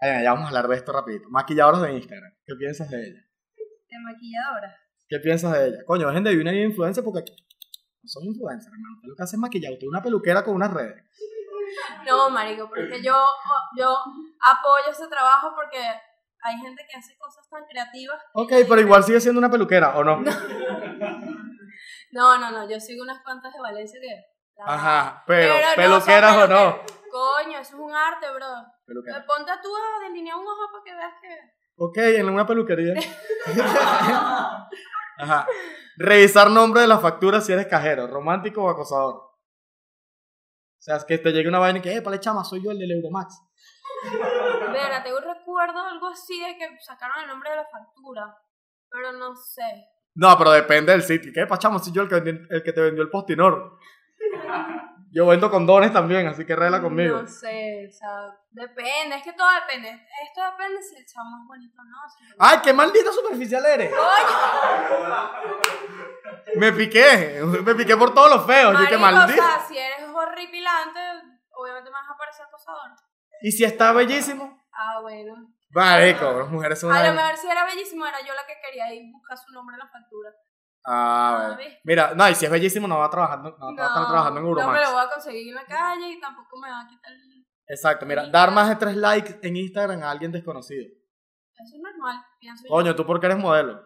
[0.01, 1.29] Ay, ya vamos a hablar de esto rapidito.
[1.31, 2.33] Maquilladoras de Instagram.
[2.45, 3.21] ¿Qué piensas de ella?
[3.89, 4.77] De maquilladora.
[5.09, 5.79] ¿Qué piensas de ella?
[5.87, 7.25] Coño, dejen de vivir una vida influencer porque
[8.07, 8.95] no son influencers, hermano.
[8.97, 9.73] Usted lo que hace es maquillar.
[9.73, 11.03] Usted es una peluquera con unas redes.
[12.07, 13.15] No, marico, porque yo,
[13.77, 13.99] yo
[14.41, 18.23] apoyo ese trabajo porque hay gente que hace cosas tan creativas.
[18.33, 20.23] Ok, pero igual sigue siendo una peluquera, ¿o no?
[22.13, 24.25] No, no, no, yo sigo unas cuantas de Valencia que...
[24.65, 26.79] Ajá, pero, peluqueras o no.
[27.11, 28.47] Coño, eso es un arte, bro.
[28.87, 29.27] Peluquera.
[29.27, 31.29] Ponte tú a delinear un ojo para que veas que...
[31.77, 32.95] Ok, en una peluquería.
[35.19, 35.47] Ajá.
[35.97, 39.15] Revisar nombre de la factura si eres cajero, romántico o acosador.
[39.15, 42.71] O sea, es que te llegue una vaina y que, eh, pale chama, soy yo
[42.71, 43.41] el del Euromax.
[44.73, 48.37] Verga, tengo un recuerdo algo así de que sacaron el nombre de la factura,
[48.91, 49.89] pero no sé.
[50.15, 51.33] No, pero depende del sitio.
[51.35, 51.79] ¿Qué pachamo?
[51.79, 53.79] Soy yo el que, el que te vendió el postinor.
[55.13, 57.23] Yo vendo condones también, así que regla conmigo.
[57.23, 59.89] No sé, o sea, depende, es que todo depende.
[59.91, 61.97] Esto depende si el chamo es bonito o no.
[62.09, 63.93] si- ¡Ay, qué maldito superficial eres!
[66.57, 68.73] Me piqué, me piqué por todos los feos.
[68.73, 69.43] Qué Marico, maldito.
[69.43, 71.01] O sea, si eres horripilante,
[71.53, 72.91] obviamente me vas a parecer acosador.
[73.43, 75.35] Y si está bellísimo, Ah, bueno.
[75.71, 78.93] marico, las mujeres son A lo mejor si era bellísimo, era yo la que quería
[78.95, 80.31] ir buscar su nombre en la factura.
[80.87, 81.57] Ah, Ah, bueno.
[81.59, 81.81] ¿viste?
[81.85, 84.47] Mira, no, y si es bellísimo no va trabajando, no, va a estar trabajando en
[84.47, 84.89] no me Euromax.
[84.89, 87.13] lo voy a conseguir en la calle y tampoco me va a quitar.
[87.13, 90.85] el- Exacto, mira, dar más de tres likes en Instagram a alguien desconocido.
[90.85, 92.69] Eso es normal, pienso yo.
[92.71, 93.83] Coño, tú porque eres modelo.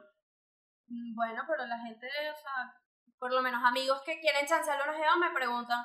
[0.88, 2.74] Mm, Bueno, pero la gente, o sea,
[3.18, 5.82] por lo menos amigos que quieren chancearle a una jeva me preguntan,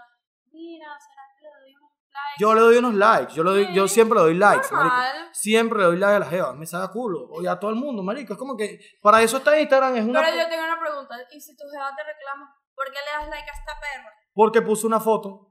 [0.52, 1.85] mira, ¿será que le doy unos
[2.16, 2.40] likes?
[2.40, 4.96] Yo le doy unos likes, yo, le doy, yo siempre le doy likes, marico.
[5.34, 7.28] Siempre le doy like a las jevas, me saca culo.
[7.32, 8.34] Oye, a todo el mundo, marico.
[8.34, 10.22] Es como que para eso está Instagram, es una...
[10.22, 12.56] Pero yo tengo una pregunta, ¿y si tu jeva te reclama?
[12.74, 14.12] ¿Por qué le das like a esta perra?
[14.34, 15.48] Porque puso una foto.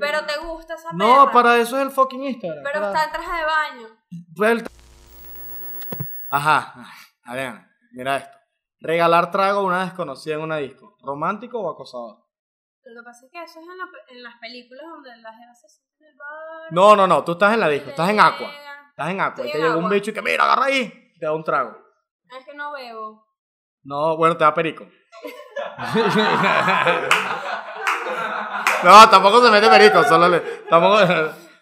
[0.00, 0.96] Pero te gusta esa perra.
[0.98, 2.62] No, para eso es el fucking Instagram.
[2.64, 3.88] Pero para- está en traje de baño.
[4.36, 4.70] Vuelta.
[6.30, 6.74] Ajá,
[7.24, 8.36] Adriana, mira esto.
[8.80, 10.96] Regalar trago a una desconocida en una disco.
[11.02, 12.18] ¿Romántico o acosador?
[12.84, 15.60] Lo que pasa es que eso es en, la en las películas donde las jevas
[16.06, 16.70] se.
[16.70, 18.48] No, no, no, tú estás en la disco, estás en llegan.
[18.90, 21.32] Estás en Aqua y te llega un bicho y que mira, agarra ahí, te da
[21.32, 21.76] un trago.
[22.36, 23.24] Es que no bebo.
[23.84, 24.84] No, bueno, te da perico.
[28.84, 30.40] no, tampoco se mete perico, solo le.
[30.68, 30.98] Tampoco,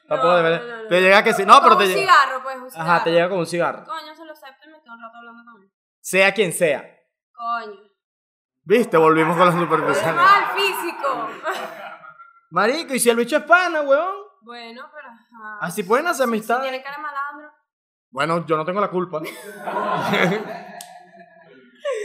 [0.09, 0.88] tampoco No, te mete- no, no, no.
[0.88, 1.44] Te llega que sí.
[1.44, 2.01] No, pero te un llega.
[2.01, 2.90] cigarro, pues, un cigarro.
[2.90, 3.85] Ajá, te llega con un cigarro.
[3.85, 4.35] Coño, se lo
[4.85, 5.72] todo el rato hablando también.
[6.01, 6.85] Sea quien sea.
[7.33, 7.81] Coño.
[8.64, 8.96] ¿Viste?
[8.96, 10.16] Volvimos con las Es superficiales.
[10.16, 11.29] mal físico.
[12.51, 14.26] Marico, ¿y si el bicho es pana, weón?
[14.47, 15.09] Bueno, pero.
[15.09, 15.59] ajá.
[15.61, 16.63] Así pueden hacer Si amistad.
[16.63, 17.53] tiene cara de malandro.
[18.11, 19.21] Bueno, yo no tengo la culpa.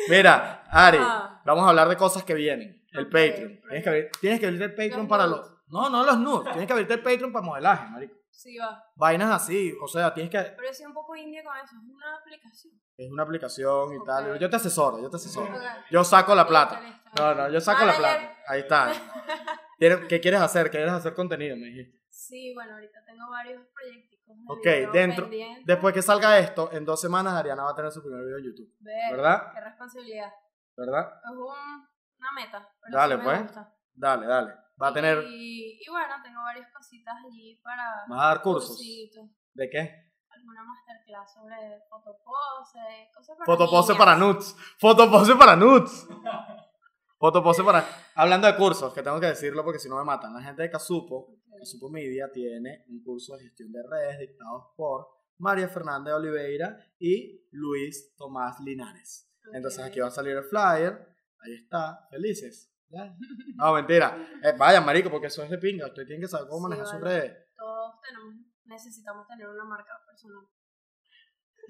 [0.10, 1.42] Mira, Ari, Ajá.
[1.46, 2.86] vamos a hablar de cosas que vienen.
[2.92, 3.60] El Patreon.
[3.62, 5.40] Tienes que, abrir, tienes que abrirte el Patreon Los para nudes.
[5.40, 5.52] los...
[5.68, 6.46] No, no los nudes.
[6.52, 8.16] Tienes que abrirte el Patreon para modelaje, marico.
[8.30, 8.84] Sí, va.
[8.96, 10.40] Vainas así, o sea, tienes que...
[10.40, 11.76] Pero yo soy un poco india con eso.
[11.76, 12.74] Es una aplicación.
[12.98, 14.40] Es una aplicación y tal.
[14.40, 15.54] Yo te asesoro, yo te asesoro.
[15.90, 16.82] Yo saco la plata.
[17.18, 18.36] No, no, yo saco la plata.
[18.48, 18.92] Ahí está.
[19.80, 20.70] ¿Quieres- ¿Qué quieres hacer?
[20.70, 21.56] ¿Quieres hacer contenido?
[21.56, 22.01] Me dijiste.
[22.28, 24.20] Sí, bueno, ahorita tengo varios proyectos.
[24.48, 25.28] Ok, dentro.
[25.66, 28.44] Después que salga esto, en dos semanas Ariana va a tener su primer video en
[28.46, 28.72] YouTube.
[29.12, 29.52] ¿verdad?
[29.54, 30.32] Qué responsabilidad.
[30.78, 31.12] ¿Verdad?
[31.24, 31.88] Es un-
[32.20, 32.70] una meta.
[32.84, 33.42] Pero Dale, sí me pues.
[33.44, 33.76] gusta.
[33.94, 34.54] Dale, dale.
[34.82, 35.24] Va a tener...
[35.28, 38.06] Y, y bueno, tengo varias cositas allí para.
[38.08, 38.70] ¿Vas a dar cursos?
[38.78, 39.26] cursitos.
[39.54, 40.12] ¿De qué?
[40.30, 41.56] Alguna masterclass sobre
[41.90, 43.46] fotopose, cosas para.
[43.46, 44.06] Fotopose niñas.
[44.06, 44.56] para nudes.
[44.80, 46.08] Fotopose para nudes.
[47.22, 47.88] Fotopose para...
[48.16, 50.34] Hablando de cursos, que tengo que decirlo porque si no me matan.
[50.34, 55.08] La gente de Casupo, Casupo Media, tiene un curso de gestión de redes dictado por
[55.38, 59.32] María Fernanda de Oliveira y Luis Tomás Linares.
[59.54, 61.16] Entonces aquí va a salir el flyer.
[61.42, 62.08] Ahí está.
[62.10, 62.74] Felices.
[62.90, 63.16] Ya.
[63.56, 64.18] No, mentira.
[64.44, 65.86] Eh, vaya, marico, porque eso es de pinga.
[65.86, 67.38] Usted tiene que saber cómo Sí, manejar sus redes.
[67.56, 68.34] Todos tenemos,
[68.66, 70.44] necesitamos tener una marca personal.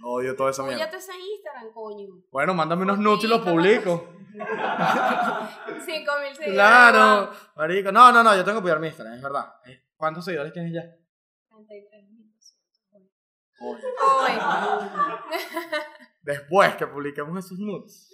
[0.04, 0.86] Odio todo eso, mierda.
[0.88, 2.08] Oye, ese Instagram, coño.
[2.32, 4.10] Bueno, mándame unos nudes y los publico.
[4.34, 4.46] 5000
[5.86, 6.54] seguidores.
[6.54, 7.92] Claro, marico.
[7.92, 9.54] No, no, no, yo tengo que cuidar mi Instagram, es verdad.
[9.66, 10.82] Eh, ¿Cuántos seguidores tienes ya?
[11.50, 13.10] 33.200.
[13.62, 13.86] Oye.
[14.08, 14.32] Hoy.
[16.22, 18.12] Después que publiquemos esos nudes,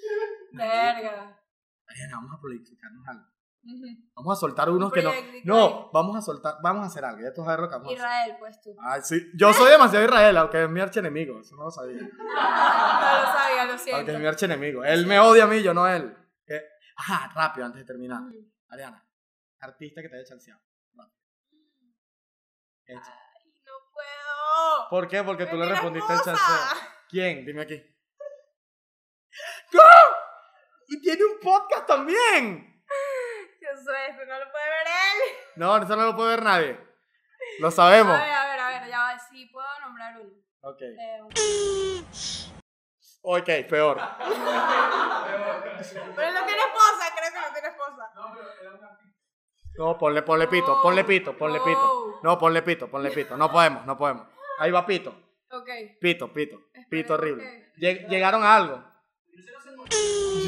[0.51, 1.39] Verga.
[1.87, 3.25] Ariana, vamos a publicarnos algo.
[4.15, 5.11] Vamos a soltar unos Un que no.
[5.43, 7.21] No, vamos a soltar, vamos a hacer algo.
[7.21, 7.91] Ya tú ver lo que vamos.
[7.91, 8.73] Israel, pues tú.
[8.81, 9.29] Ay, sí.
[9.35, 11.39] Yo soy demasiado Israel, aunque es mi archienemigo.
[11.41, 11.97] Eso no lo sabía.
[13.07, 14.11] No lo sabía, lo Aunque siento.
[14.11, 14.83] es mi archienemigo.
[14.83, 16.15] Él me odia a mí, yo no a él.
[16.95, 18.21] Ajá, rápido, antes de terminar.
[18.69, 19.05] Ariana,
[19.59, 20.59] artista que te haya chanceado.
[20.95, 21.15] Rápido.
[22.87, 22.95] Ay,
[23.65, 24.89] no puedo.
[24.89, 25.23] ¿Por qué?
[25.23, 26.57] Porque tú le respondiste el chanceo.
[27.09, 27.45] ¿Quién?
[27.45, 27.75] Dime aquí.
[29.71, 29.77] ¿Qué?
[30.87, 32.66] Y tiene un podcast también.
[33.87, 35.21] No lo puede ver él.
[35.55, 36.79] No, eso no lo puede ver nadie.
[37.59, 38.15] Lo sabemos.
[38.15, 39.19] A ver, a ver, a ver, ya va.
[39.29, 40.31] Sí, puedo nombrar uno.
[40.61, 40.81] Ok.
[40.81, 41.21] Eh,
[43.29, 43.97] Ok, peor.
[43.97, 44.07] pero
[46.27, 48.09] él no tiene esposa, creo que no tiene esposa.
[49.77, 52.19] No, ponle, ponle pito, ponle pito, ponle pito.
[52.23, 53.35] No, ponle pito, ponle pito.
[53.37, 54.27] No podemos, no podemos.
[54.59, 55.09] Ahí va pito.
[55.51, 55.69] Ok.
[55.99, 56.57] Pito, pito.
[56.89, 57.73] Pito horrible.
[57.77, 58.81] Lleg- ¿Llegaron a algo?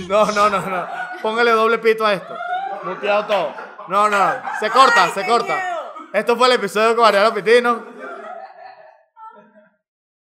[0.08, 0.88] No, no, no, no.
[1.22, 2.38] Póngale doble pito a esto.
[2.84, 3.54] Muteado todo.
[3.88, 4.42] No, no.
[4.60, 5.56] Se corta, Ay, se corta.
[5.56, 6.10] miedo.
[6.14, 7.86] Esto fue el episodio con Mariano Pitino.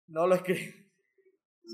[0.08, 0.74] No lo escribí.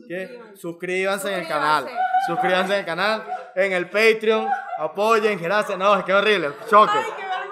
[0.08, 0.28] ¿Qué?
[0.56, 0.58] Suscríbanse.
[0.62, 1.90] Suscríbanse en el canal.
[2.28, 3.24] Suscríbanse en el canal.
[3.56, 4.48] En el Patreon.
[4.80, 5.42] Apoyen.
[5.42, 5.78] Gracias.
[5.78, 6.52] No, es que horrible.
[6.70, 6.92] Choque.
[6.98, 7.06] Ay.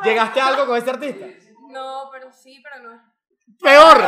[0.03, 1.25] ¿Llegaste a algo con este artista?
[1.69, 3.01] No, pero sí, pero no.
[3.61, 4.01] ¡Peor!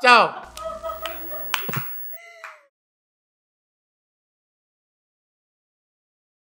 [0.00, 0.42] Chao.